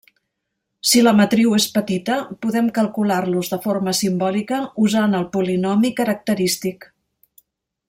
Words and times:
Si 0.91 1.01
la 1.07 1.11
matriu 1.17 1.51
és 1.57 1.67
petita, 1.75 2.15
podem 2.45 2.71
calcular-los 2.79 3.51
de 3.53 3.61
forma 3.67 3.95
simbòlica 3.99 4.63
usant 4.87 5.19
el 5.21 5.29
polinomi 5.37 5.93
característic. 6.03 6.91